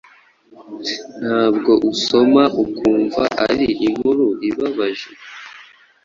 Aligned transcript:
Nubwo 1.25 1.71
usoma 1.91 2.43
ukumva 2.63 3.23
ari 3.47 3.67
inkuru 3.87 4.25
ibabaje, 4.49 5.11